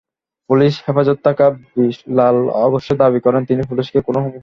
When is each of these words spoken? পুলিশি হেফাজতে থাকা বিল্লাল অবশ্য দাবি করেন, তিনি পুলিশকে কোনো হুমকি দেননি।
পুলিশি 0.49 0.79
হেফাজতে 0.87 1.21
থাকা 1.23 1.45
বিল্লাল 1.73 2.37
অবশ্য 2.67 2.89
দাবি 2.95 3.19
করেন, 3.19 3.41
তিনি 3.45 3.61
পুলিশকে 3.69 3.99
কোনো 4.01 4.19
হুমকি 4.19 4.31
দেননি। 4.31 4.39